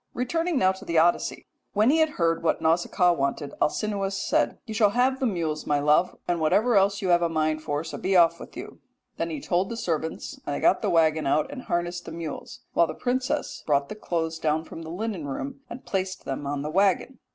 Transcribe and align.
Returning 0.15 0.57
now 0.57 0.71
to 0.71 0.83
the 0.83 0.97
Odyssey, 0.97 1.45
when 1.73 1.91
he 1.91 1.99
had 1.99 2.17
heard 2.17 2.41
what 2.41 2.59
Nausicaa 2.59 3.13
wanted 3.13 3.53
Alcinous 3.61 4.17
said: 4.19 4.57
"'You 4.65 4.73
shall 4.73 4.89
have 4.89 5.19
the 5.19 5.27
mules, 5.27 5.67
my 5.67 5.79
love, 5.79 6.17
and 6.27 6.39
whatever 6.39 6.75
else 6.75 7.03
you 7.03 7.09
have 7.09 7.21
a 7.21 7.29
mind 7.29 7.61
for, 7.61 7.83
so 7.83 7.99
be 7.99 8.15
off 8.17 8.39
with 8.39 8.57
you.' 8.57 8.79
"Then 9.17 9.29
he 9.29 9.39
told 9.39 9.69
the 9.69 9.77
servants, 9.77 10.39
and 10.43 10.55
they 10.55 10.59
got 10.59 10.81
the 10.81 10.89
waggon 10.89 11.27
out 11.27 11.51
and 11.51 11.61
harnessed 11.61 12.05
the 12.05 12.11
mules, 12.11 12.61
while 12.73 12.87
the 12.87 12.95
princess 12.95 13.63
brought 13.67 13.89
the 13.89 13.95
clothes 13.95 14.39
down 14.39 14.63
from 14.63 14.81
the 14.81 14.89
linen 14.89 15.27
room 15.27 15.59
and 15.69 15.85
placed 15.85 16.25
them 16.25 16.47
on 16.47 16.63
the 16.63 16.71
waggon. 16.71 17.19